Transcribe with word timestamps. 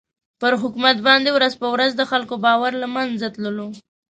پر 0.41 0.53
حکومت 0.61 0.97
باندې 1.07 1.29
ورځ 1.33 1.53
په 1.61 1.67
ورځ 1.73 1.91
د 1.95 2.01
خلکو 2.11 2.35
باور 2.45 2.71
له 2.81 2.87
مېنځه 2.93 3.27
تللو. 3.35 3.67